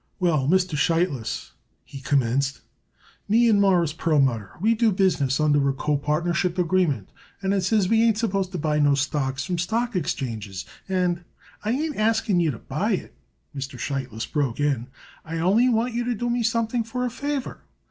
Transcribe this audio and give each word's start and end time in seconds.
"Well, 0.19 0.47
Mr. 0.47 0.75
Sheitlis," 0.75 1.51
he 1.85 1.99
commenced, 1.99 2.61
"me 3.29 3.47
and 3.47 3.61
Mawruss 3.61 3.93
Perlmutter 3.93 4.53
we 4.59 4.73
do 4.73 4.91
business 4.91 5.39
under 5.39 5.69
a 5.69 5.73
copartnership 5.73 6.57
agreement, 6.57 7.11
and 7.39 7.53
it 7.53 7.61
says 7.61 7.87
we 7.87 8.01
ain't 8.01 8.17
supposed 8.17 8.51
to 8.53 8.57
buy 8.57 8.79
no 8.79 8.95
stocks 8.95 9.45
from 9.45 9.59
stock 9.59 9.95
exchanges, 9.95 10.65
and" 10.89 11.23
"I 11.63 11.69
ain't 11.69 11.97
asking 11.97 12.39
you 12.39 12.49
to 12.49 12.57
buy 12.57 12.93
it," 12.93 13.13
Mr. 13.55 13.77
Sheitlis 13.77 14.25
broke 14.25 14.59
in. 14.59 14.87
"I 15.23 15.37
only 15.37 15.69
want 15.69 15.93
you 15.93 16.03
to 16.05 16.15
do 16.15 16.31
me 16.31 16.41
something 16.41 16.83
for 16.83 17.05
a 17.05 17.11
favor. 17.11 17.61